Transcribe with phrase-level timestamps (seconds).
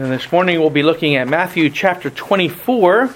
[0.00, 3.08] And this morning we'll be looking at Matthew chapter 24,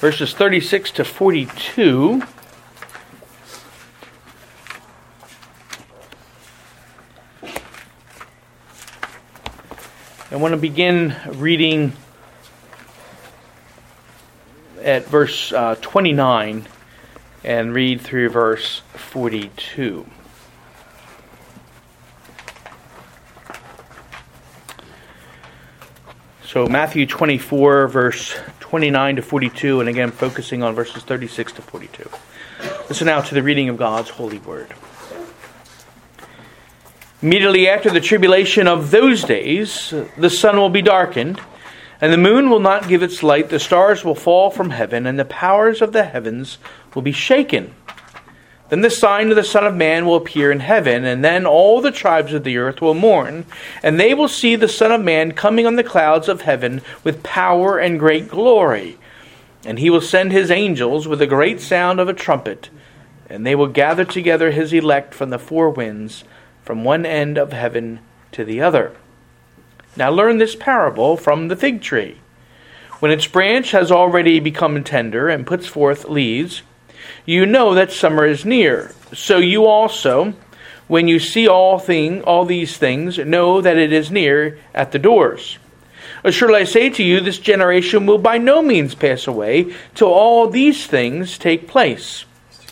[0.00, 2.22] verses 36 to 42.
[10.30, 11.94] I want to begin reading
[14.82, 16.66] at verse uh, 29
[17.44, 20.06] and read through verse 42.
[26.58, 32.10] So, Matthew 24, verse 29 to 42, and again focusing on verses 36 to 42.
[32.88, 34.74] Listen now to the reading of God's holy word.
[37.22, 41.40] Immediately after the tribulation of those days, the sun will be darkened,
[42.00, 45.16] and the moon will not give its light, the stars will fall from heaven, and
[45.16, 46.58] the powers of the heavens
[46.92, 47.72] will be shaken.
[48.68, 51.80] Then the sign of the Son of Man will appear in heaven, and then all
[51.80, 53.46] the tribes of the earth will mourn,
[53.82, 57.22] and they will see the Son of Man coming on the clouds of heaven with
[57.22, 58.98] power and great glory.
[59.64, 62.68] And he will send his angels with a great sound of a trumpet,
[63.30, 66.24] and they will gather together his elect from the four winds,
[66.62, 68.00] from one end of heaven
[68.32, 68.92] to the other.
[69.96, 72.18] Now learn this parable from the fig tree.
[73.00, 76.62] When its branch has already become tender and puts forth leaves,
[77.28, 78.90] you know that summer is near.
[79.12, 80.32] So you also,
[80.86, 84.98] when you see all thing, all these things, know that it is near at the
[84.98, 85.58] doors.
[86.30, 90.48] Surely I say to you, this generation will by no means pass away till all
[90.48, 92.24] these things take place.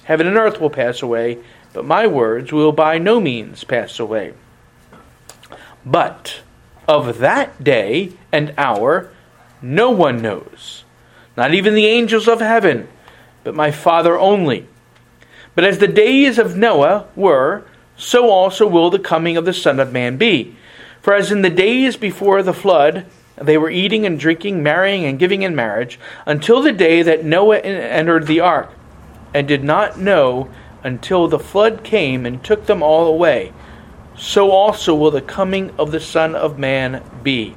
[0.05, 1.37] Heaven and earth will pass away,
[1.75, 4.33] but my words will by no means pass away.
[5.85, 6.41] But
[6.89, 9.11] of that day and hour
[9.61, 10.85] no one knows,
[11.37, 12.89] not even the angels of heaven
[13.47, 14.67] but my Father only.
[15.55, 17.65] But as the days of Noah were,
[17.97, 20.57] so also will the coming of the Son of Man be.
[21.01, 23.07] For as in the days before the flood,
[23.41, 27.61] they were eating and drinking, marrying and giving in marriage, until the day that Noah
[27.61, 28.73] entered the ark,
[29.33, 30.51] and did not know
[30.83, 33.53] until the flood came and took them all away.
[34.17, 37.55] So also will the coming of the Son of Man be.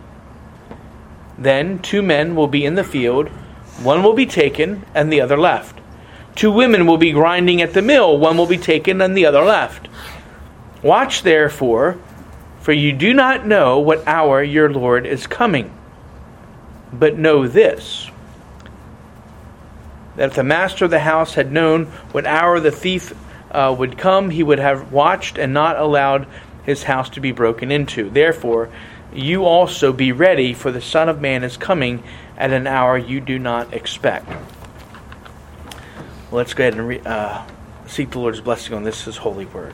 [1.36, 3.30] Then two men will be in the field,
[3.82, 5.79] one will be taken, and the other left.
[6.40, 9.44] Two women will be grinding at the mill, one will be taken and the other
[9.44, 9.90] left.
[10.82, 12.00] Watch therefore,
[12.62, 15.70] for you do not know what hour your Lord is coming.
[16.94, 18.10] But know this
[20.16, 23.14] that if the master of the house had known what hour the thief
[23.52, 26.26] uh, would come, he would have watched and not allowed
[26.64, 28.10] his house to be broken into.
[28.10, 28.70] Therefore,
[29.14, 32.02] you also be ready, for the Son of Man is coming
[32.38, 34.32] at an hour you do not expect.
[36.32, 37.44] Let's go ahead and re- uh,
[37.88, 39.74] seek the Lord's blessing on this, His holy word.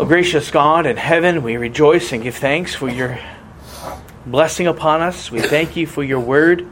[0.00, 3.20] O gracious God in heaven, we rejoice and give thanks for your
[4.26, 5.30] blessing upon us.
[5.30, 6.66] We thank you for your word,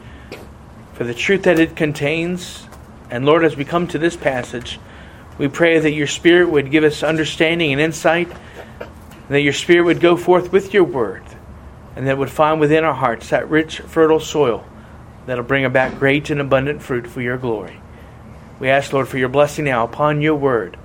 [0.95, 2.67] for the truth that it contains.
[3.09, 4.81] And Lord, as we come to this passage,
[5.39, 8.33] we pray that your Spirit would give us understanding and insight,
[8.81, 11.23] and that your Spirit would go forth with your word,
[11.95, 14.65] and that would find within our hearts that rich, fertile soil
[15.26, 17.81] that'll bring about great and abundant fruit for your glory.
[18.58, 20.76] We ask, Lord, for your blessing now upon your word.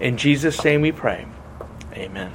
[0.00, 1.26] In Jesus' name we pray.
[1.92, 2.32] Amen.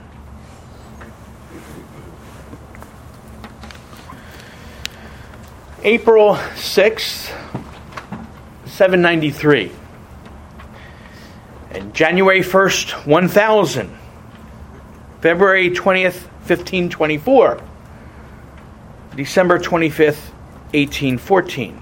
[5.84, 7.34] April 6th,
[8.66, 9.72] 793.
[11.72, 13.98] And January 1st, 1000.
[15.22, 17.62] February 20th, 1524.
[19.16, 20.29] December 25th,
[20.74, 21.82] 1814.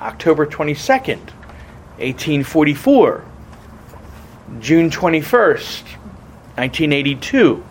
[0.00, 1.18] October 22nd,
[1.98, 3.24] 1844.
[4.60, 5.82] June 21st,
[6.56, 7.64] 1982.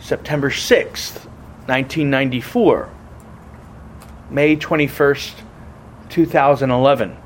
[0.00, 1.26] September 6th,
[1.66, 2.88] 1994.
[4.30, 5.34] May 21st,
[6.08, 7.16] 2011.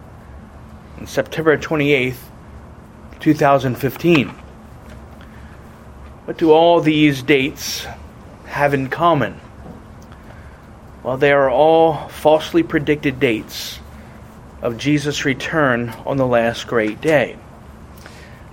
[0.99, 2.16] And September 28th,
[3.21, 4.28] 2015.
[6.25, 7.87] What do all these dates
[8.47, 9.41] have in common?
[11.03, 13.81] Well, they are all falsely predicted dates
[14.60, 17.37] of Jesus' return on the last great day.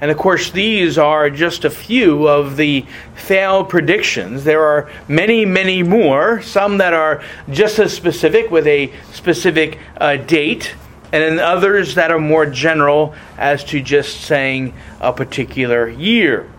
[0.02, 4.46] And of course, these are just a few of the failed predictions.
[4.46, 10.16] There are many, many more, some that are just as specific with a specific uh,
[10.16, 10.74] date,
[11.12, 16.50] and then others that are more general as to just saying a particular year.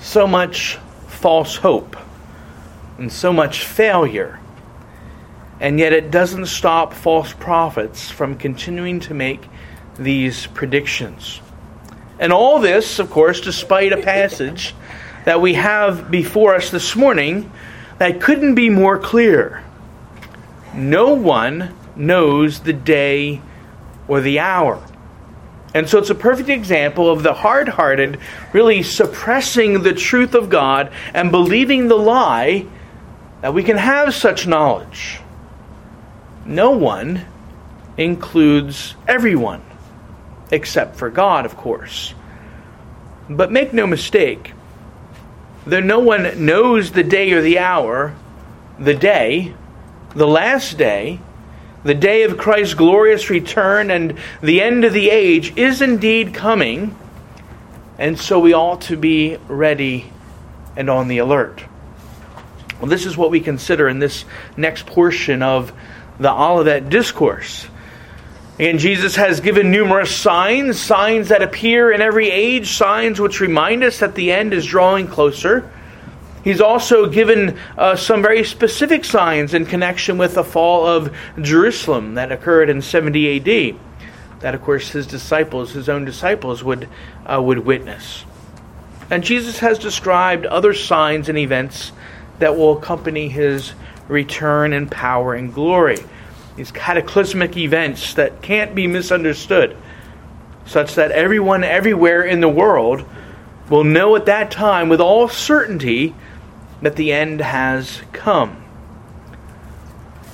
[0.00, 1.96] So much false hope
[2.98, 4.38] and so much failure.
[5.60, 9.48] And yet, it doesn't stop false prophets from continuing to make
[9.96, 11.40] these predictions.
[12.18, 14.74] And all this, of course, despite a passage
[15.24, 17.50] that we have before us this morning
[17.98, 19.62] that couldn't be more clear.
[20.74, 23.40] No one knows the day
[24.08, 24.84] or the hour.
[25.72, 28.20] And so it's a perfect example of the hard hearted
[28.52, 32.66] really suppressing the truth of God and believing the lie
[33.44, 35.20] that we can have such knowledge.
[36.46, 37.26] No one
[37.98, 39.60] includes everyone,
[40.50, 42.14] except for God, of course.
[43.28, 44.54] But make no mistake,
[45.66, 48.14] though no one knows the day or the hour,
[48.78, 49.54] the day,
[50.14, 51.20] the last day,
[51.82, 56.96] the day of Christ's glorious return and the end of the age is indeed coming,
[57.98, 60.10] and so we ought to be ready
[60.78, 61.62] and on the alert.
[62.80, 64.24] Well, this is what we consider in this
[64.56, 65.72] next portion of
[66.18, 67.66] the Olivet Discourse.
[68.58, 73.82] And Jesus has given numerous signs, signs that appear in every age, signs which remind
[73.82, 75.70] us that the end is drawing closer.
[76.44, 82.14] He's also given uh, some very specific signs in connection with the fall of Jerusalem
[82.14, 83.76] that occurred in 70 AD.
[84.40, 86.88] That, of course, his disciples, his own disciples, would,
[87.26, 88.24] uh, would witness.
[89.10, 91.92] And Jesus has described other signs and events
[92.38, 93.72] that will accompany his
[94.08, 95.98] return in power and glory.
[96.56, 99.76] These cataclysmic events that can't be misunderstood,
[100.66, 103.04] such that everyone everywhere in the world
[103.68, 106.14] will know at that time with all certainty
[106.82, 108.62] that the end has come.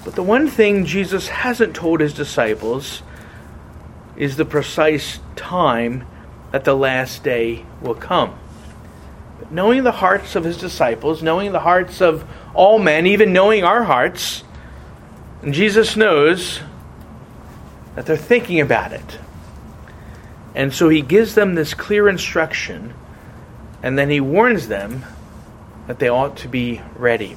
[0.04, 3.02] But the one thing Jesus hasn't told his disciples
[4.16, 6.06] is the precise time
[6.52, 8.38] that the last day will come.
[9.50, 12.24] Knowing the hearts of his disciples, knowing the hearts of
[12.54, 14.44] all men, even knowing our hearts,
[15.48, 16.60] Jesus knows
[17.94, 19.18] that they're thinking about it.
[20.54, 22.94] And so he gives them this clear instruction,
[23.82, 25.04] and then he warns them
[25.86, 27.36] that they ought to be ready.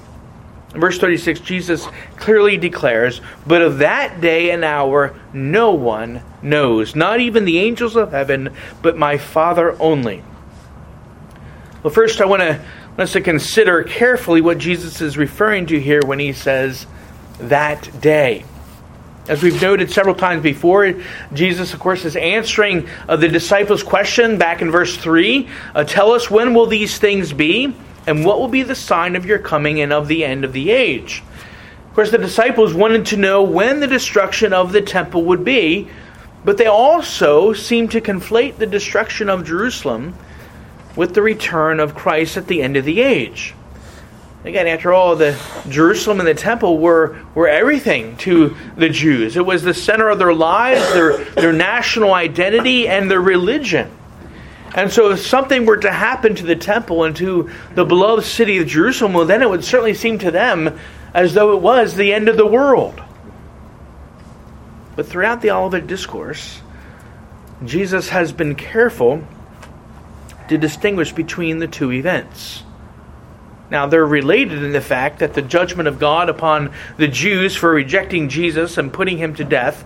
[0.74, 1.88] In verse 36, Jesus
[2.18, 7.96] clearly declares, But of that day and hour no one knows, not even the angels
[7.96, 8.50] of heaven,
[8.82, 10.24] but my Father only.
[11.84, 12.62] Well, first I want,
[12.98, 16.88] us to consider carefully what Jesus is referring to here when he says,
[17.40, 18.46] that day.
[19.28, 20.94] As we've noted several times before,
[21.34, 26.12] Jesus, of course, is answering uh, the disciples' question back in verse 3 uh, Tell
[26.14, 27.76] us when will these things be?
[28.08, 30.72] And what will be the sign of your coming and of the end of the
[30.72, 31.22] age?
[31.90, 35.90] Of course, the disciples wanted to know when the destruction of the temple would be,
[36.46, 40.16] but they also seemed to conflate the destruction of Jerusalem
[40.96, 43.54] with the return of Christ at the end of the age.
[44.46, 49.38] Again, after all, the Jerusalem and the temple were, were everything to the Jews.
[49.38, 53.90] It was the center of their lives, their, their national identity, and their religion.
[54.76, 58.58] And so, if something were to happen to the temple and to the beloved city
[58.58, 60.78] of Jerusalem, well, then it would certainly seem to them
[61.14, 63.02] as though it was the end of the world.
[64.96, 66.62] But throughout the Olivet Discourse,
[67.64, 69.24] Jesus has been careful
[70.50, 72.64] to distinguish between the two events.
[73.70, 77.72] Now, they're related in the fact that the judgment of God upon the Jews for
[77.72, 79.84] rejecting Jesus and putting him to death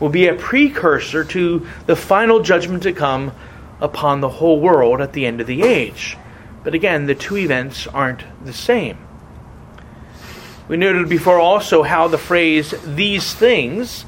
[0.00, 3.32] will be a precursor to the final judgment to come
[3.80, 6.16] upon the whole world at the end of the age.
[6.64, 8.98] But again, the two events aren't the same.
[10.68, 14.04] We noted before also how the phrase these things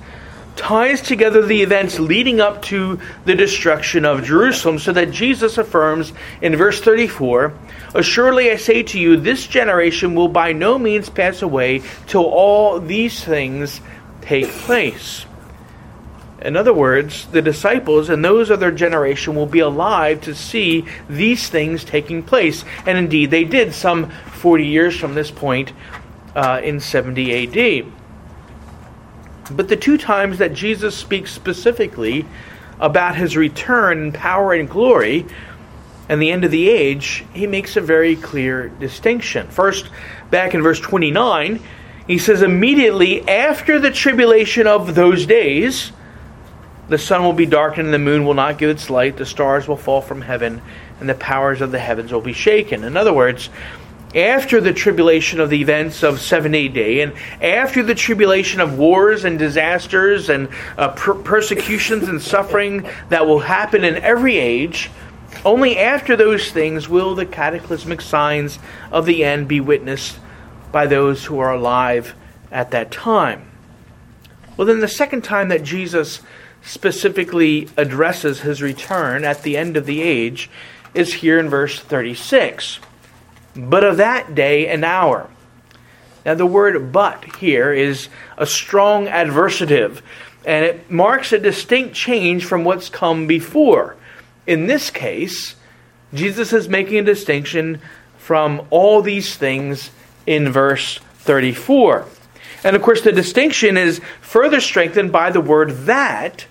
[0.57, 6.13] ties together the events leading up to the destruction of Jerusalem, so that Jesus affirms
[6.41, 7.53] in verse 34
[7.95, 12.81] Assuredly I say to you, this generation will by no means pass away till all
[12.81, 13.81] these things
[14.21, 15.27] take place.
[16.43, 20.85] In other words, the disciples and those of their generation will be alive to see
[21.09, 22.65] these things taking place.
[22.85, 25.73] And indeed, they did some 40 years from this point
[26.35, 27.93] uh, in 70 AD.
[29.51, 32.27] But the two times that Jesus speaks specifically
[32.81, 35.27] about his return in power and glory
[36.09, 39.49] and the end of the age, he makes a very clear distinction.
[39.49, 39.89] First,
[40.31, 41.61] back in verse 29,
[42.07, 45.93] he says, Immediately after the tribulation of those days,
[46.89, 49.67] the sun will be darkened, and the moon will not give its light, the stars
[49.67, 50.61] will fall from heaven,
[51.01, 52.85] and the powers of the heavens will be shaken.
[52.85, 53.49] In other words,
[54.15, 59.25] after the tribulation of the events of 70 AD, and after the tribulation of wars
[59.25, 64.91] and disasters and uh, per- persecutions and suffering that will happen in every age,
[65.45, 68.59] only after those things will the cataclysmic signs
[68.93, 70.19] of the end be witnessed
[70.71, 72.15] by those who are alive
[72.51, 73.51] at that time.
[74.57, 76.21] Well, then, the second time that Jesus
[76.63, 80.49] specifically addresses his return at the end of the age
[80.95, 82.79] is here in verse 36.
[83.57, 85.31] But of that day and hour.
[86.25, 88.09] Now, the word but here is
[88.39, 90.01] a strong adversative,
[90.47, 93.97] and it marks a distinct change from what's come before.
[94.47, 95.57] In this case,
[96.15, 97.81] Jesus is making a distinction
[98.17, 99.91] from all these things
[100.27, 102.07] in verse 34.
[102.63, 106.47] And of course, the distinction is further strengthened by the word that,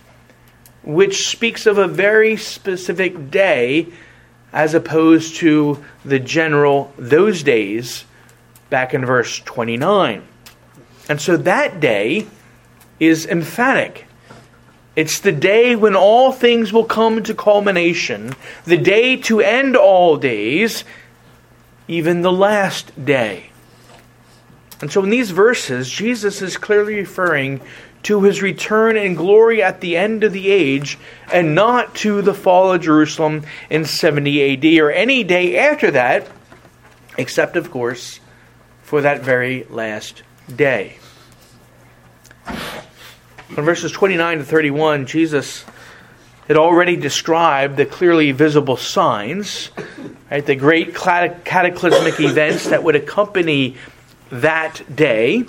[0.83, 3.87] which speaks of a very specific day
[4.53, 8.05] as opposed to the general those days
[8.69, 10.23] back in verse 29.
[11.09, 12.27] And so that day
[12.99, 14.05] is emphatic.
[14.95, 18.33] It's the day when all things will come to culmination,
[18.65, 20.83] the day to end all days,
[21.87, 23.49] even the last day.
[24.81, 27.61] And so in these verses, Jesus is clearly referring
[28.03, 30.97] to his return in glory at the end of the age
[31.31, 36.27] and not to the fall of Jerusalem in 70 AD or any day after that,
[37.17, 38.19] except, of course,
[38.81, 40.97] for that very last day.
[43.55, 45.63] In verses 29 to 31, Jesus
[46.47, 49.69] had already described the clearly visible signs,
[50.29, 53.77] right, the great cataclysmic events that would accompany
[54.29, 55.45] that day.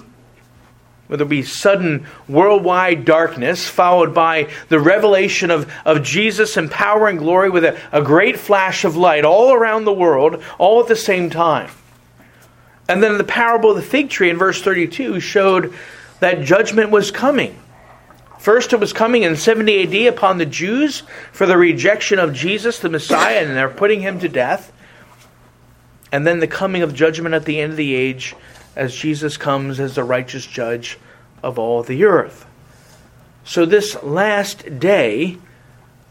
[1.07, 7.09] Where there be sudden worldwide darkness, followed by the revelation of, of Jesus in power
[7.09, 10.89] and glory with a, a great flash of light all around the world, all at
[10.89, 11.71] the same time.
[12.89, 15.75] And then the parable of the fig tree in verse 32 showed
[16.21, 17.59] that judgment was coming.
[18.39, 22.79] First, it was coming in 70 AD upon the Jews for the rejection of Jesus,
[22.79, 24.71] the Messiah, and they're putting him to death.
[26.13, 28.35] And then the coming of judgment at the end of the age
[28.77, 30.99] as Jesus comes as the righteous judge
[31.43, 32.47] of all the earth.
[33.45, 35.39] So, this last day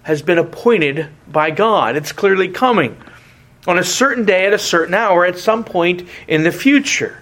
[0.03, 1.95] has been appointed by God.
[1.95, 2.97] It's clearly coming
[3.65, 7.21] on a certain day at a certain hour at some point in the future.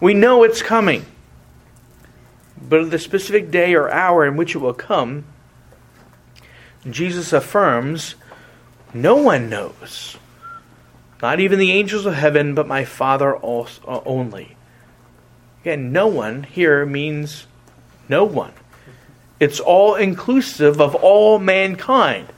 [0.00, 1.06] We know it's coming.
[2.60, 5.24] But the specific day or hour in which it will come,
[6.90, 8.16] Jesus affirms
[8.92, 10.16] no one knows.
[11.22, 14.56] Not even the angels of heaven, but my Father also, only.
[15.66, 17.48] Again, no one here means
[18.08, 18.52] no one.
[19.40, 22.28] It's all inclusive of all mankind.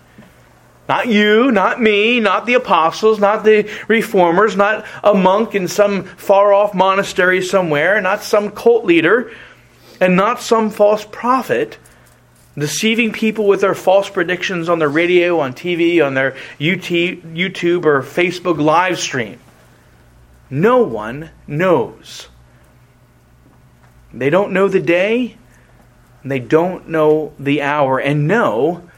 [0.88, 6.04] Not you, not me, not the apostles, not the reformers, not a monk in some
[6.04, 9.30] far off monastery somewhere, not some cult leader,
[10.00, 11.76] and not some false prophet
[12.56, 18.02] deceiving people with their false predictions on the radio, on TV, on their YouTube or
[18.02, 19.38] Facebook live stream.
[20.49, 22.28] No one knows.
[24.18, 25.37] They don't know the day,
[26.25, 28.88] they don't know the hour, and no,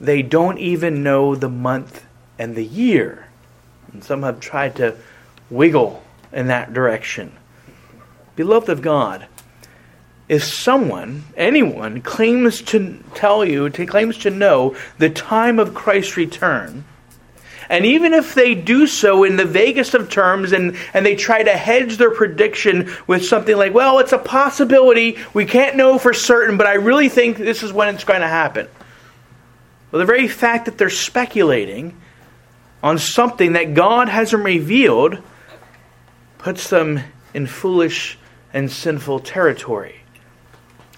[0.00, 2.06] they don't even know the month
[2.38, 3.28] and the year.
[3.92, 4.96] And some have tried to
[5.50, 7.32] wiggle in that direction.
[8.34, 9.26] Beloved of God,
[10.30, 16.16] if someone, anyone, claims to tell you, to, claims to know the time of Christ's
[16.16, 16.84] return,
[17.68, 21.42] and even if they do so in the vaguest of terms and, and they try
[21.42, 26.12] to hedge their prediction with something like, well, it's a possibility, we can't know for
[26.12, 28.68] certain, but I really think this is when it's going to happen.
[29.90, 32.00] Well, the very fact that they're speculating
[32.82, 35.18] on something that God hasn't revealed
[36.38, 37.00] puts them
[37.34, 38.18] in foolish
[38.52, 39.96] and sinful territory.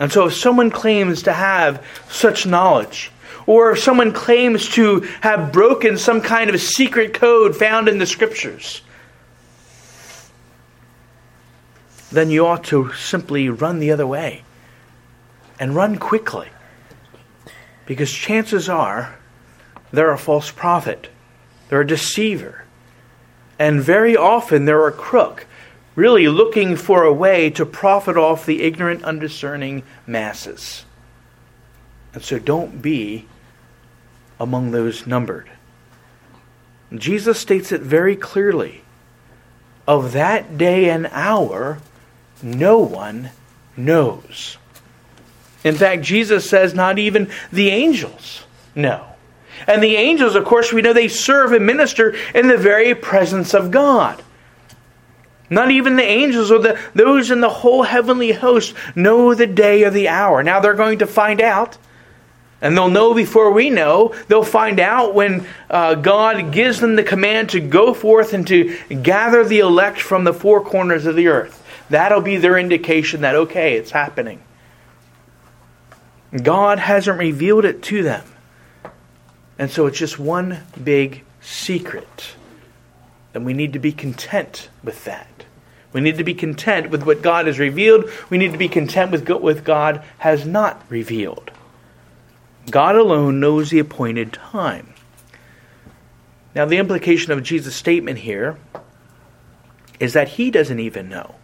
[0.00, 3.12] And so, if someone claims to have such knowledge,
[3.46, 8.06] or if someone claims to have broken some kind of secret code found in the
[8.06, 8.82] scriptures,
[12.10, 14.42] then you ought to simply run the other way
[15.58, 16.48] and run quickly.
[17.86, 19.16] Because chances are
[19.92, 21.08] they're a false prophet,
[21.68, 22.64] they're a deceiver,
[23.58, 25.46] and very often they're a crook,
[25.94, 30.84] really looking for a way to profit off the ignorant, undiscerning masses.
[32.14, 33.26] And so don't be
[34.38, 35.50] among those numbered.
[36.94, 38.82] Jesus states it very clearly.
[39.86, 41.78] Of that day and hour,
[42.42, 43.30] no one
[43.76, 44.56] knows.
[45.62, 49.06] In fact, Jesus says not even the angels know.
[49.66, 53.54] And the angels, of course, we know they serve and minister in the very presence
[53.54, 54.22] of God.
[55.48, 59.84] Not even the angels or the, those in the whole heavenly host know the day
[59.84, 60.42] or the hour.
[60.42, 61.76] Now they're going to find out
[62.64, 64.14] and they'll know before we know.
[64.26, 68.74] They'll find out when uh, God gives them the command to go forth and to
[69.02, 71.62] gather the elect from the four corners of the earth.
[71.90, 74.42] That'll be their indication that, okay, it's happening.
[76.42, 78.24] God hasn't revealed it to them.
[79.58, 82.34] And so it's just one big secret.
[83.34, 85.44] And we need to be content with that.
[85.92, 88.10] We need to be content with what God has revealed.
[88.30, 91.50] We need to be content with what God has not revealed.
[92.70, 94.94] God alone knows the appointed time.
[96.54, 98.56] Now, the implication of Jesus' statement here
[99.98, 101.34] is that he doesn't even know.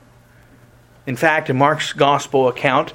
[1.07, 2.93] In fact, in Mark's gospel account,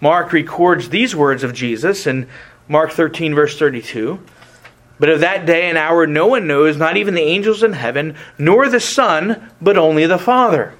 [0.00, 2.28] Mark records these words of Jesus in
[2.68, 4.20] Mark 13, verse 32.
[4.98, 8.16] But of that day and hour no one knows, not even the angels in heaven,
[8.38, 10.74] nor the Son, but only the Father.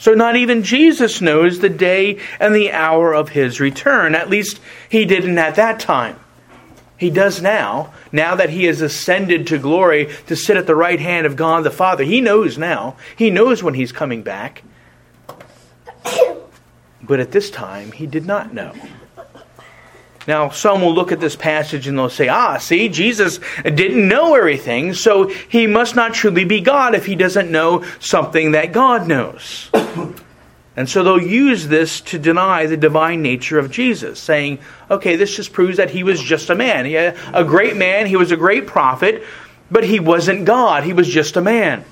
[0.00, 4.14] So not even Jesus knows the day and the hour of his return.
[4.14, 6.18] At least he didn't at that time.
[6.96, 10.98] He does now, now that he has ascended to glory to sit at the right
[10.98, 12.02] hand of God the Father.
[12.02, 12.96] He knows now.
[13.14, 14.62] He knows when he's coming back.
[17.02, 18.74] But at this time, he did not know.
[20.30, 24.36] Now, some will look at this passage and they'll say, ah, see, Jesus didn't know
[24.36, 29.08] everything, so he must not truly be God if he doesn't know something that God
[29.08, 29.70] knows.
[30.76, 35.34] and so they'll use this to deny the divine nature of Jesus, saying, okay, this
[35.34, 36.84] just proves that he was just a man.
[36.84, 39.24] He a great man, he was a great prophet,
[39.68, 40.84] but he wasn't God.
[40.84, 41.84] He was just a man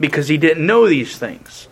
[0.00, 1.68] because he didn't know these things.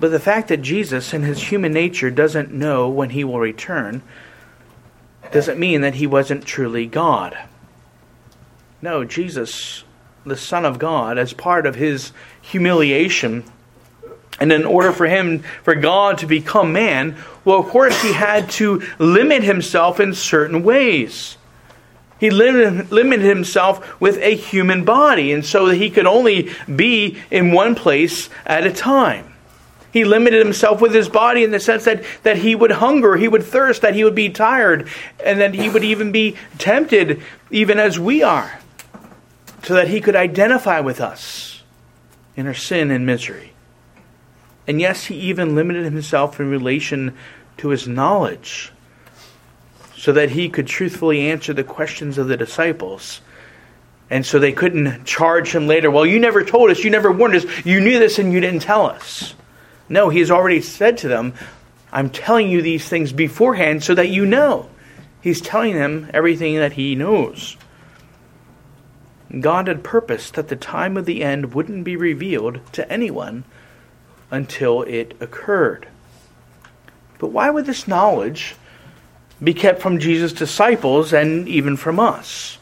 [0.00, 4.02] But the fact that Jesus, in his human nature, doesn't know when he will return
[5.30, 7.38] doesn't mean that he wasn't truly God.
[8.82, 9.84] No, Jesus,
[10.24, 13.44] the Son of God, as part of his humiliation,
[14.40, 18.48] and in order for him, for God to become man, well, of course, he had
[18.52, 21.36] to limit himself in certain ways.
[22.18, 27.52] He limited, himself with a human body, and so that he could only be in
[27.52, 29.29] one place at a time.
[29.92, 33.28] He limited himself with his body in the sense that, that he would hunger, he
[33.28, 34.88] would thirst, that he would be tired,
[35.24, 38.60] and that he would even be tempted, even as we are,
[39.64, 41.62] so that he could identify with us
[42.36, 43.52] in our sin and misery.
[44.66, 47.16] And yes, he even limited himself in relation
[47.56, 48.72] to his knowledge,
[49.96, 53.20] so that he could truthfully answer the questions of the disciples.
[54.08, 55.90] And so they couldn't charge him later.
[55.90, 58.62] Well, you never told us, you never warned us, you knew this and you didn't
[58.62, 59.34] tell us.
[59.90, 61.34] No, he has already said to them,
[61.92, 64.70] I'm telling you these things beforehand so that you know.
[65.20, 67.56] He's telling them everything that he knows.
[69.38, 73.44] God had purposed that the time of the end wouldn't be revealed to anyone
[74.30, 75.88] until it occurred.
[77.18, 78.54] But why would this knowledge
[79.42, 82.58] be kept from Jesus' disciples and even from us?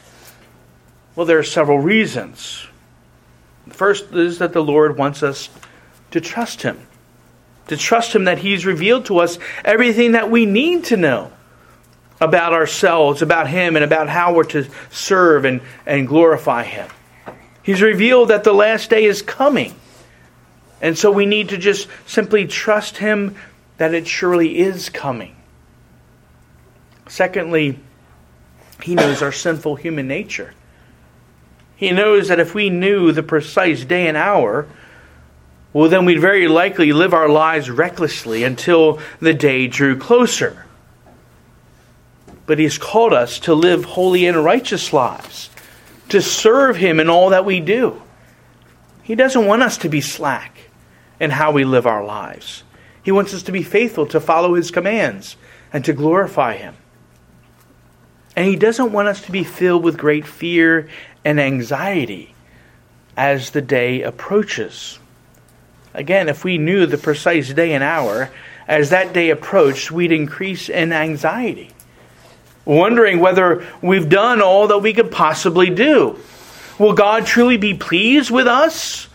[1.15, 2.67] Well, there are several reasons.
[3.67, 5.51] The first is that the Lord wants us
[6.11, 6.88] to trust Him
[7.69, 11.33] to trust Him that He's revealed to us everything that we need to know
[12.21, 16.89] about ourselves, about Him, and about how we're to serve and, and glorify Him.
[17.63, 19.75] He's revealed that the last day is coming.
[20.81, 23.37] And so we need to just simply trust Him
[23.77, 25.37] that it surely is coming.
[27.09, 27.79] Secondly,
[28.83, 30.55] He knows our sinful human nature.
[31.77, 34.67] He knows that if we knew the precise day and hour,
[35.73, 40.65] well, then we'd very likely live our lives recklessly until the day drew closer.
[42.47, 45.51] But He's called us to live holy and righteous lives,
[46.09, 48.03] to serve Him in all that we do.
[49.03, 50.59] He doesn't want us to be slack
[51.21, 52.63] in how we live our lives.
[53.03, 55.37] He wants us to be faithful, to follow His commands,
[55.73, 56.75] and to glorify Him.
[58.35, 60.89] And He doesn't want us to be filled with great fear
[61.25, 62.35] and anxiety
[63.19, 64.99] as the day approaches.
[65.99, 68.31] Again, if we knew the precise day and hour,
[68.69, 71.73] as that day approached, we'd increase in anxiety,
[72.65, 76.17] wondering whether we've done all that we could possibly do.
[76.79, 79.09] Will God truly be pleased with us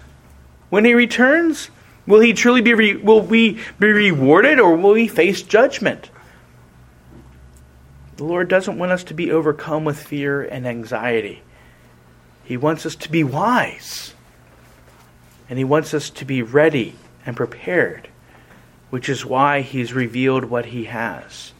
[0.71, 1.69] when He returns?
[2.05, 6.09] Will He truly be re- will we be rewarded or will we face judgment?
[8.17, 11.43] The Lord doesn't want us to be overcome with fear and anxiety.
[12.43, 14.12] He wants us to be wise
[15.53, 16.95] and He wants us to be ready
[17.27, 18.09] and prepared,
[18.89, 21.53] which is why He's revealed what He has.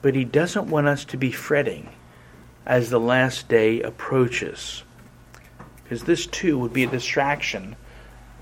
[0.00, 1.88] But He doesn't want us to be fretting
[2.64, 4.84] as the last day approaches,
[5.82, 7.74] because this too would be a distraction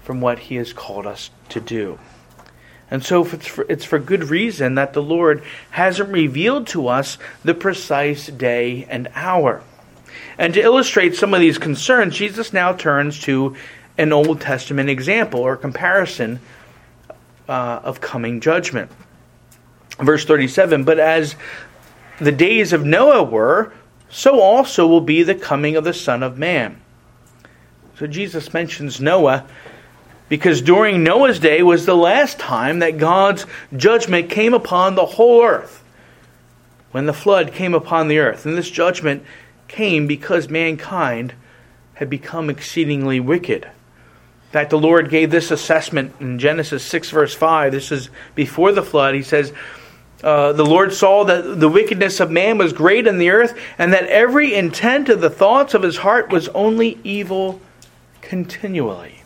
[0.02, 1.98] from what He has called us to do.
[2.90, 7.16] And so it's for, it's for, good reason that the Lord hasn't revealed to us
[7.42, 9.62] the precise day and hour.
[10.36, 13.56] And to illustrate some of these concerns, Jesus now turns to
[13.98, 16.40] an Old Testament example or comparison
[17.48, 18.90] uh, of coming judgment.
[19.98, 21.36] Verse 37 But as
[22.18, 23.72] the days of Noah were,
[24.08, 26.80] so also will be the coming of the Son of Man.
[27.96, 29.46] So Jesus mentions Noah
[30.28, 35.42] because during Noah's day was the last time that God's judgment came upon the whole
[35.42, 35.82] earth.
[36.92, 38.46] When the flood came upon the earth.
[38.46, 39.24] And this judgment
[39.68, 41.34] came because mankind
[41.94, 43.68] had become exceedingly wicked.
[44.50, 47.70] Fact, the Lord gave this assessment in Genesis 6, verse 5.
[47.70, 49.14] This is before the flood.
[49.14, 49.52] He says,
[50.24, 53.92] uh, The Lord saw that the wickedness of man was great in the earth, and
[53.92, 57.60] that every intent of the thoughts of his heart was only evil
[58.22, 59.22] continually.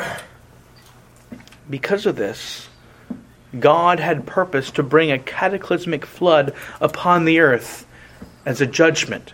[1.71, 2.69] Because of this,
[3.59, 7.87] God had purpose to bring a cataclysmic flood upon the earth
[8.45, 9.33] as a judgment.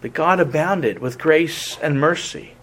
[0.00, 2.54] But God abounded with grace and mercy.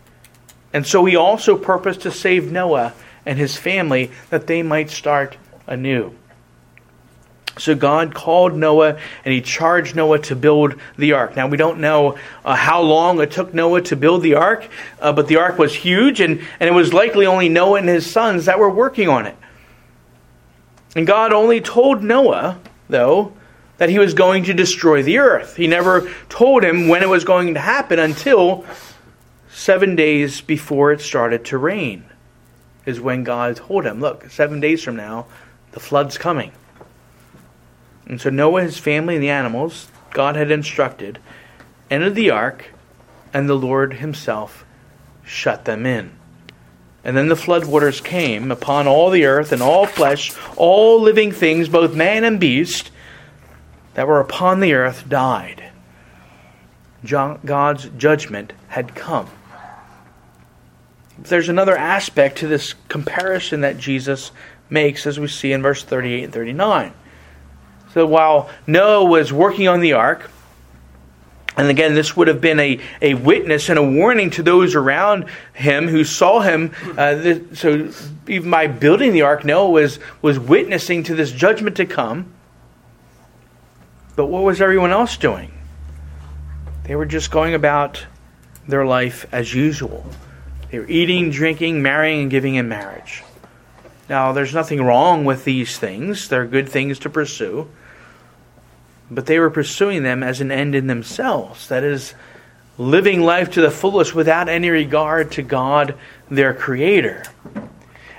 [0.74, 2.94] And so he also purposed to save Noah
[3.26, 6.16] and his family that they might start anew.
[7.58, 11.36] So God called Noah and he charged Noah to build the ark.
[11.36, 14.68] Now we don't know uh, how long it took Noah to build the ark,
[15.02, 18.10] uh, but the ark was huge and, and it was likely only Noah and his
[18.10, 19.36] sons that were working on it.
[20.96, 23.34] And God only told Noah, though,
[23.78, 25.56] that he was going to destroy the earth.
[25.56, 28.66] He never told him when it was going to happen until
[29.60, 32.06] seven days before it started to rain,
[32.86, 35.28] is when God told him, Look, seven days from now,
[35.72, 36.54] the flood's coming.
[38.06, 41.20] And so Noah, his family, and the animals God had instructed
[41.92, 42.72] entered the ark,
[43.34, 44.66] and the Lord himself
[45.26, 46.12] shut them in.
[47.04, 51.32] And then the flood waters came upon all the earth and all flesh, all living
[51.32, 52.92] things, both man and beast,
[53.94, 55.66] that were upon the earth died.
[57.06, 59.30] God's judgment had come.
[61.24, 64.32] There's another aspect to this comparison that Jesus
[64.70, 66.94] makes, as we see in verse 38 and 39.
[67.94, 70.30] So while Noah was working on the ark,
[71.58, 75.26] and again, this would have been a, a witness and a warning to those around
[75.54, 76.74] him who saw him.
[76.98, 77.92] Uh, the, so
[78.28, 82.32] even by building the ark, Noah was, was witnessing to this judgment to come.
[84.16, 85.52] But what was everyone else doing?
[86.84, 88.06] They were just going about
[88.68, 90.06] their life as usual.
[90.72, 93.24] They were eating, drinking, marrying, and giving in marriage.
[94.08, 97.70] Now, there's nothing wrong with these things, they're good things to pursue.
[99.12, 101.68] But they were pursuing them as an end in themselves.
[101.70, 102.14] That is,
[102.80, 105.96] living life to the fullest without any regard to God,
[106.32, 107.24] their Creator.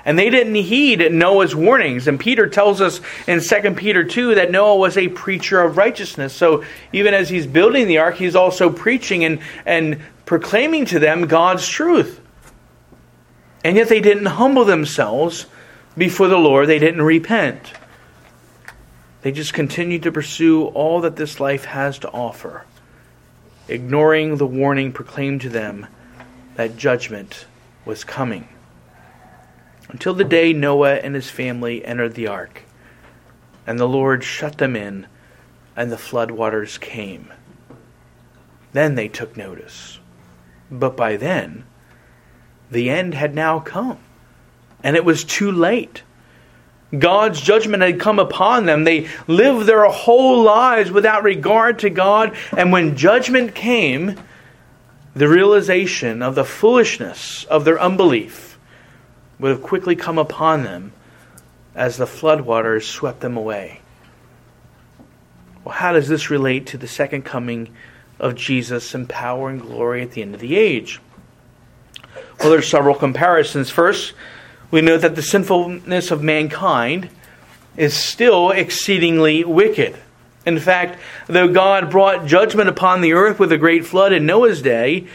[0.05, 2.07] And they didn't heed Noah's warnings.
[2.07, 6.33] And Peter tells us in 2 Peter 2 that Noah was a preacher of righteousness.
[6.33, 11.27] So even as he's building the ark, he's also preaching and, and proclaiming to them
[11.27, 12.20] God's truth.
[13.63, 15.45] And yet they didn't humble themselves
[15.97, 17.73] before the Lord, they didn't repent.
[19.21, 22.65] They just continued to pursue all that this life has to offer,
[23.67, 25.87] ignoring the warning proclaimed to them
[26.55, 27.45] that judgment
[27.85, 28.47] was coming.
[29.89, 32.63] Until the day Noah and his family entered the ark,
[33.67, 35.05] and the Lord shut them in,
[35.75, 37.31] and the flood waters came.
[38.73, 39.99] Then they took notice.
[40.71, 41.65] But by then,
[42.71, 43.99] the end had now come,
[44.83, 46.03] and it was too late.
[46.97, 48.83] God's judgment had come upon them.
[48.83, 52.35] They lived their whole lives without regard to God.
[52.55, 54.19] And when judgment came,
[55.15, 58.59] the realization of the foolishness of their unbelief
[59.39, 60.91] would have quickly come upon them
[61.75, 63.79] as the floodwaters swept them away.
[65.63, 67.73] Well, how does this relate to the second coming
[68.19, 70.99] of Jesus in power and glory at the end of the age?
[72.39, 73.69] Well, there's several comparisons.
[73.69, 74.13] First,
[74.71, 77.09] we know that the sinfulness of mankind
[77.77, 79.95] is still exceedingly wicked.
[80.45, 84.61] In fact, though God brought judgment upon the earth with a great flood in Noah's
[84.61, 85.07] day,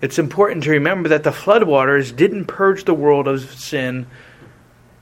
[0.00, 4.06] it's important to remember that the floodwaters didn't purge the world of sin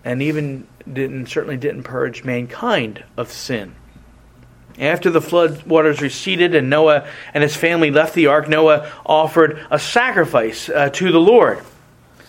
[0.05, 3.75] and even didn't certainly didn't purge mankind of sin.
[4.79, 9.67] After the flood waters receded and Noah and his family left the ark, Noah offered
[9.71, 11.61] a sacrifice uh, to the Lord.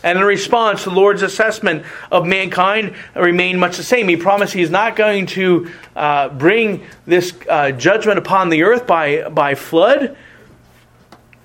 [0.01, 4.07] And in response, the Lord's assessment of mankind remained much the same.
[4.07, 9.27] He promised He's not going to uh, bring this uh, judgment upon the earth by,
[9.29, 10.15] by flood.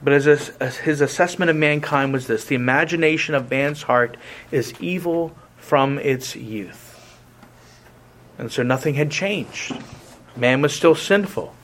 [0.03, 4.17] But as, as his assessment of mankind was this the imagination of man's heart
[4.53, 7.19] is evil from its youth.
[8.38, 9.75] And so nothing had changed.
[10.37, 11.55] Man was still sinful.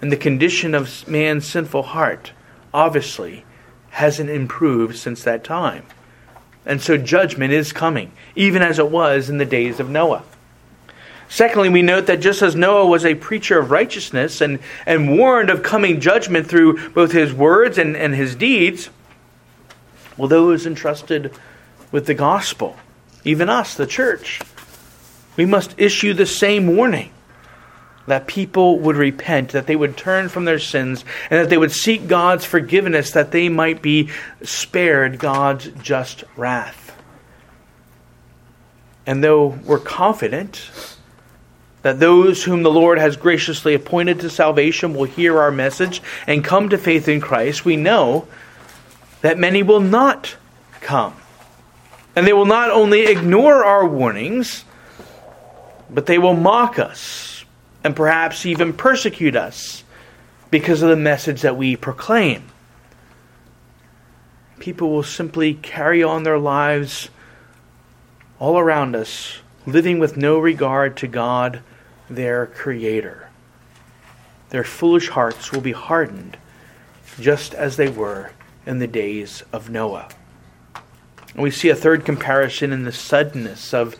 [0.00, 2.32] And the condition of man's sinful heart,
[2.74, 3.44] obviously,
[3.90, 5.84] hasn't improved since that time.
[6.66, 10.24] And so judgment is coming, even as it was in the days of Noah.
[11.28, 15.50] Secondly, we note that just as Noah was a preacher of righteousness and, and warned
[15.50, 18.90] of coming judgment through both his words and, and his deeds,
[20.16, 21.32] well, those entrusted
[21.90, 22.76] with the gospel,
[23.24, 24.40] even us, the church,
[25.36, 27.12] we must issue the same warning
[28.06, 31.72] that people would repent, that they would turn from their sins, and that they would
[31.72, 34.10] seek God's forgiveness, that they might be
[34.42, 36.96] spared God's just wrath.
[39.06, 40.70] And though we're confident
[41.82, 46.44] that those whom the Lord has graciously appointed to salvation will hear our message and
[46.44, 48.28] come to faith in Christ, we know
[49.20, 50.36] that many will not
[50.80, 51.14] come.
[52.14, 54.64] And they will not only ignore our warnings,
[55.90, 57.31] but they will mock us
[57.84, 59.84] and perhaps even persecute us
[60.50, 62.44] because of the message that we proclaim.
[64.58, 67.08] People will simply carry on their lives
[68.38, 71.62] all around us, living with no regard to God,
[72.08, 73.28] their Creator.
[74.50, 76.36] Their foolish hearts will be hardened
[77.18, 78.32] just as they were
[78.66, 80.08] in the days of Noah.
[81.34, 83.96] And we see a third comparison in the suddenness of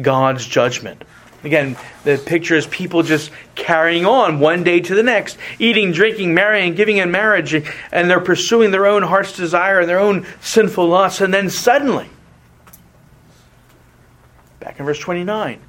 [0.00, 1.02] God's judgment.
[1.44, 6.34] Again, the picture is people just carrying on one day to the next, eating, drinking,
[6.34, 7.54] marrying, giving in marriage,
[7.92, 11.20] and they're pursuing their own heart's desire and their own sinful lusts.
[11.20, 12.08] And then suddenly,
[14.60, 15.60] back in verse 29,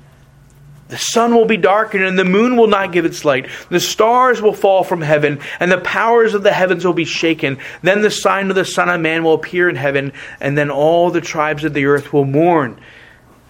[0.88, 3.50] the sun will be darkened, and the moon will not give its light.
[3.70, 7.58] The stars will fall from heaven, and the powers of the heavens will be shaken.
[7.82, 11.12] Then the sign of the Son of Man will appear in heaven, and then all
[11.12, 12.80] the tribes of the earth will mourn.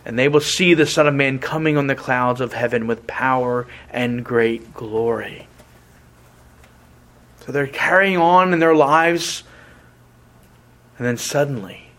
[0.07, 3.07] And they will see the Son of Man coming on the clouds of heaven with
[3.07, 5.49] power and great glory.
[7.41, 9.43] So they're carrying on in their lives,
[10.97, 11.89] and then suddenly,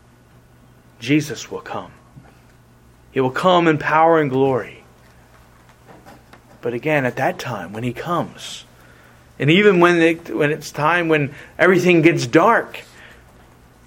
[0.98, 1.92] Jesus will come.
[3.10, 4.84] He will come in power and glory.
[6.62, 8.64] But again, at that time, when He comes,
[9.38, 12.84] and even when, it, when it's time when everything gets dark,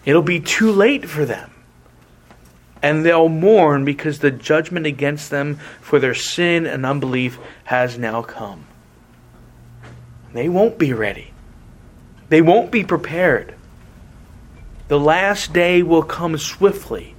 [0.05, 1.50] it'll be too late for them.
[2.81, 8.21] And they'll mourn because the judgment against them for their sin and unbelief has now
[8.21, 8.65] come.
[10.33, 11.31] They won't be ready.
[12.29, 13.53] They won't be prepared.
[14.87, 17.15] The last day will come swiftly.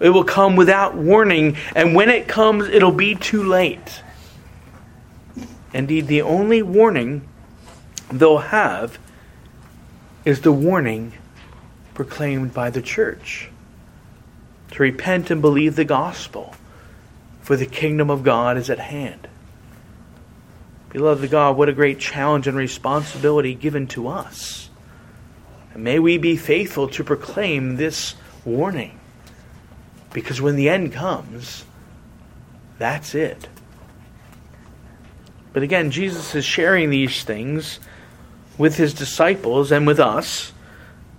[0.00, 4.02] It will come without warning, and when it comes, it'll be too late.
[5.72, 7.26] Indeed, the only warning
[8.12, 8.98] they'll have
[10.24, 11.12] is the warning
[11.94, 13.50] proclaimed by the church
[14.72, 16.54] to repent and believe the gospel,
[17.40, 19.28] for the kingdom of God is at hand.
[20.90, 24.70] Beloved God, what a great challenge and responsibility given to us.
[25.74, 28.98] And may we be faithful to proclaim this warning,
[30.12, 31.64] because when the end comes,
[32.78, 33.48] that's it.
[35.52, 37.80] But again, Jesus is sharing these things
[38.56, 40.52] with his disciples and with us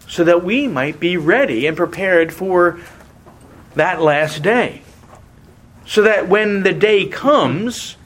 [0.08, 2.80] so that we might be ready and prepared for
[3.75, 4.82] that last day.
[5.86, 7.97] So that when the day comes,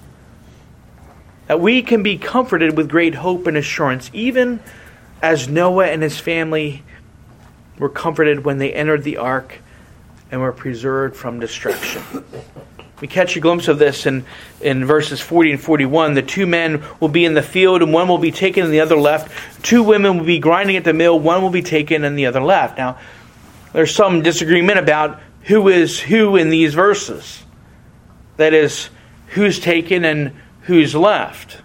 [1.47, 4.62] that we can be comforted with great hope and assurance, even
[5.21, 6.84] as Noah and his family
[7.78, 9.60] were comforted when they entered the ark
[10.32, 12.04] and were preserved from destruction.
[13.02, 14.23] We catch a glimpse of this in,
[14.62, 16.13] in verses 40 and 41.
[16.13, 18.80] The two men will be in the field, and one will be taken and the
[18.80, 19.30] other left.
[19.62, 22.41] Two women will be grinding at the mill, one will be taken and the other
[22.41, 22.78] left.
[22.78, 22.97] Now,
[23.73, 27.44] there's some disagreement about who is who in these verses.
[28.38, 28.90] That is,
[29.28, 31.58] who's taken and who's left.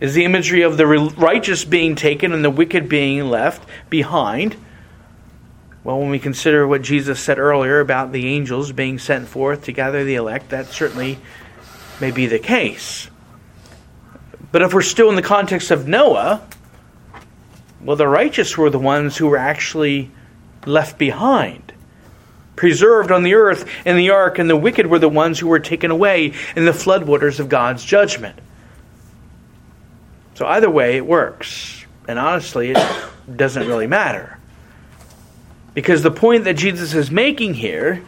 [0.00, 4.56] Is the imagery of the righteous being taken and the wicked being left behind?
[5.84, 9.72] Well, when we consider what Jesus said earlier about the angels being sent forth to
[9.72, 11.18] gather the elect, that certainly
[12.00, 13.08] may be the case.
[14.52, 16.46] But if we're still in the context of Noah,
[17.80, 20.10] well, the righteous were the ones who were actually
[20.66, 21.71] left behind,
[22.56, 25.60] preserved on the earth in the ark, and the wicked were the ones who were
[25.60, 28.38] taken away in the floodwaters of God's judgment.
[30.34, 31.84] So either way, it works.
[32.08, 32.78] And honestly, it
[33.36, 34.38] doesn't really matter.
[35.74, 38.02] Because the point that Jesus is making here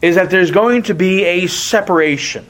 [0.00, 2.46] is that there's going to be a separation.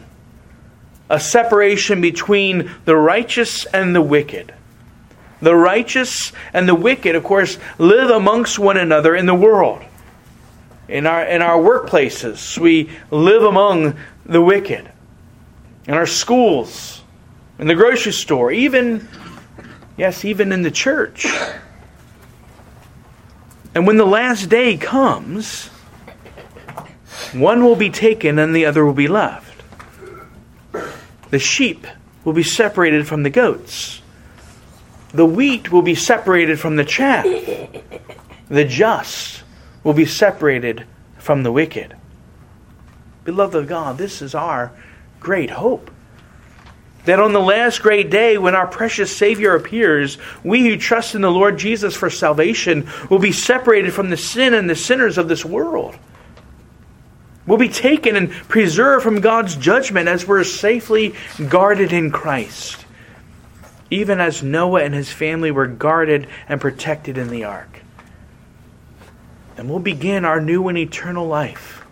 [1.10, 4.54] A separation between the righteous and the wicked.
[5.42, 9.82] The righteous and the wicked, of course, live amongst one another in the world.
[10.88, 14.90] In our, in our workplaces, we live among the wicked.
[15.86, 17.02] In our schools,
[17.58, 19.08] in the grocery store, even,
[19.96, 21.26] yes, even in the church.
[23.74, 25.68] And when the last day comes,
[27.32, 29.62] one will be taken and the other will be left.
[31.30, 31.86] The sheep
[32.24, 34.02] will be separated from the goats.
[35.14, 37.24] The wheat will be separated from the chaff.
[38.48, 39.41] The just
[39.84, 40.84] will be separated
[41.18, 41.96] from the wicked.
[43.24, 44.72] Beloved of God, this is our
[45.20, 45.90] great hope.
[47.04, 51.22] That on the last great day, when our precious Savior appears, we who trust in
[51.22, 55.28] the Lord Jesus for salvation will be separated from the sin and the sinners of
[55.28, 55.96] this world.
[57.44, 61.14] We'll be taken and preserved from God's judgment as we're safely
[61.48, 62.82] guarded in Christ
[63.92, 67.81] even as Noah and his family were guarded and protected in the ark.
[69.56, 71.84] And we'll begin our new and eternal life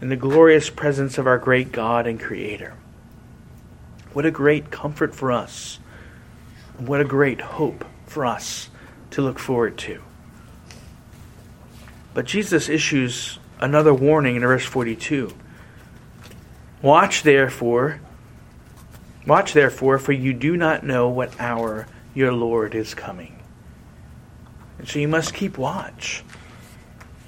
[0.00, 2.74] in the glorious presence of our great God and Creator.
[4.12, 5.78] What a great comfort for us.
[6.78, 8.70] And what a great hope for us
[9.10, 10.02] to look forward to.
[12.14, 15.34] But Jesus issues another warning in verse 42.
[16.82, 18.00] Watch therefore
[19.28, 23.38] Watch therefore, for you do not know what hour your Lord is coming.
[24.78, 26.24] And so you must keep watch.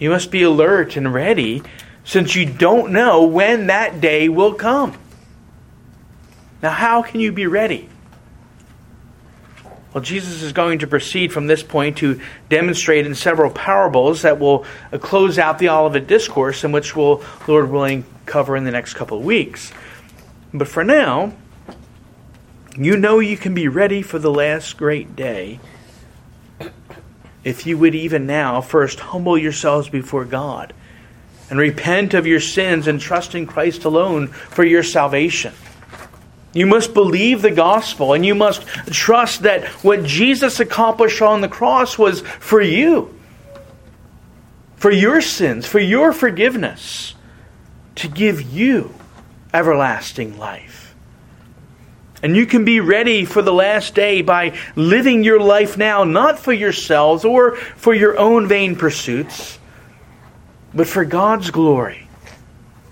[0.01, 1.63] You must be alert and ready,
[2.05, 4.99] since you don't know when that day will come.
[6.63, 7.89] Now, how can you be ready?
[9.93, 14.39] Well, Jesus is going to proceed from this point to demonstrate in several parables that
[14.39, 18.71] will uh, close out the Olivet Discourse, and which we'll, Lord willing, cover in the
[18.71, 19.73] next couple of weeks.
[20.55, 21.35] But for now,
[22.77, 25.61] you know you can be ready for the last great day
[27.45, 30.73] if you would even now first humble yourselves before God
[31.49, 35.53] and repent of your sins and trust in Christ alone for your salvation.
[36.53, 41.49] You must believe the gospel and you must trust that what Jesus accomplished on the
[41.49, 43.15] cross was for you,
[44.77, 47.15] for your sins, for your forgiveness,
[47.97, 48.95] to give you
[49.53, 50.80] everlasting life.
[52.23, 56.39] And you can be ready for the last day by living your life now, not
[56.39, 59.59] for yourselves or for your own vain pursuits,
[60.75, 62.07] but for God's glory.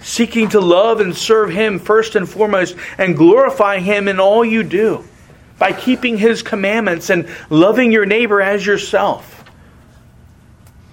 [0.00, 4.62] Seeking to love and serve Him first and foremost and glorify Him in all you
[4.62, 5.04] do
[5.58, 9.44] by keeping His commandments and loving your neighbor as yourself.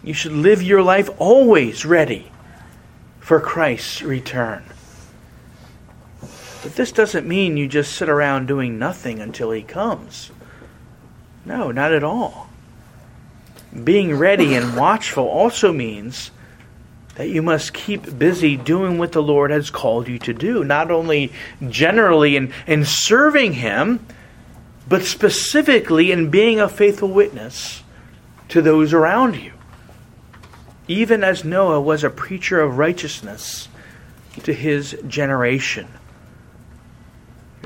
[0.03, 2.31] You should live your life always ready
[3.21, 4.63] for Christ's return.
[6.65, 10.31] But this doesn't mean you just sit around doing nothing until he comes.
[11.45, 12.49] No, not at all.
[13.83, 16.31] Being ready and watchful also means
[17.17, 20.89] that you must keep busy doing what the Lord has called you to do, not
[20.89, 21.31] only
[21.69, 24.03] generally in, in serving Him,
[24.89, 27.83] but specifically in being a faithful witness
[28.49, 29.53] to those around you.
[30.87, 33.67] Even as Noah was a preacher of righteousness
[34.41, 35.87] to his generation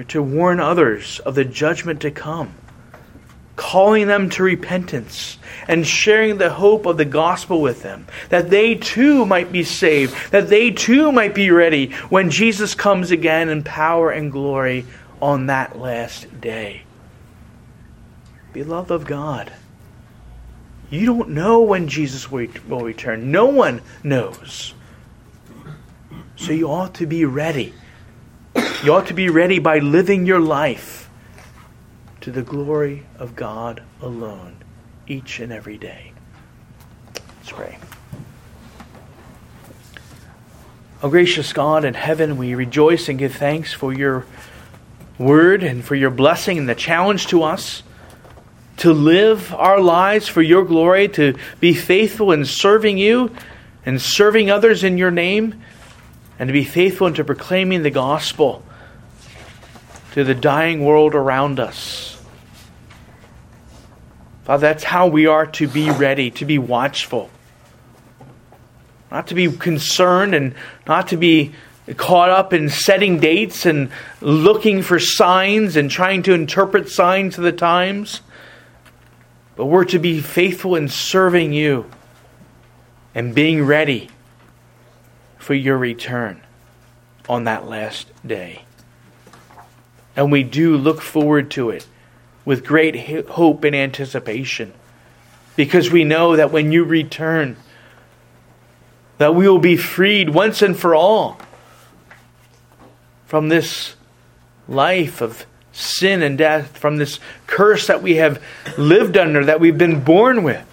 [0.07, 2.53] to warn others of the judgment to come,
[3.55, 8.75] calling them to repentance, and sharing the hope of the gospel with them, that they
[8.75, 13.63] too might be saved, that they too might be ready when Jesus comes again in
[13.63, 14.85] power and glory
[15.21, 16.83] on that last day.
[18.53, 19.51] Beloved of God,
[20.89, 22.47] you don't know when Jesus will
[22.81, 23.31] return.
[23.31, 24.73] No one knows.
[26.35, 27.73] So you ought to be ready
[28.81, 31.09] you ought to be ready by living your life
[32.21, 34.55] to the glory of God alone
[35.05, 36.13] each and every day.
[37.13, 37.77] Let's pray.
[41.03, 44.25] O gracious God in heaven, we rejoice and give thanks for your
[45.17, 47.83] word and for your blessing and the challenge to us
[48.77, 53.35] to live our lives for your glory, to be faithful in serving you
[53.85, 55.61] and serving others in your name,
[56.37, 58.63] and to be faithful into proclaiming the gospel
[60.13, 62.21] to the dying world around us.
[64.43, 67.29] Father, that's how we are to be ready, to be watchful.
[69.11, 70.55] Not to be concerned and
[70.87, 71.53] not to be
[71.97, 73.91] caught up in setting dates and
[74.21, 78.21] looking for signs and trying to interpret signs of the times.
[79.55, 81.89] But we're to be faithful in serving you
[83.13, 84.09] and being ready
[85.37, 86.41] for your return
[87.27, 88.63] on that last day.
[90.19, 91.87] And we do look forward to it
[92.43, 94.73] with great hope and anticipation.
[95.55, 97.55] Because we know that when you return,
[99.17, 101.39] that we will be freed once and for all
[103.27, 103.95] from this
[104.67, 108.43] life of sin and death, from this curse that we have
[108.77, 110.67] lived under, that we've been born with,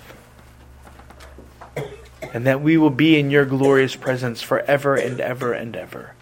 [2.35, 6.15] and that we will be in your glorious presence forever and ever and ever,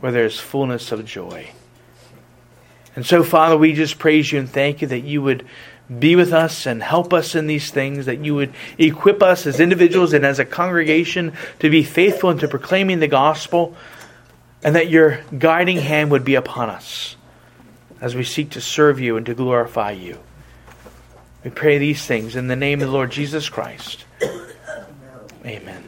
[0.00, 1.52] where there is fullness of joy.
[2.96, 5.46] And so, Father, we just praise you and thank you that you would
[5.98, 9.60] be with us and help us in these things, that you would equip us as
[9.60, 13.76] individuals and as a congregation to be faithful into proclaiming the gospel,
[14.64, 17.14] and that your guiding hand would be upon us
[18.00, 20.18] as we seek to serve you and to glorify you.
[21.44, 24.04] We pray these things in the name of the Lord Jesus Christ.
[25.44, 25.84] Amen.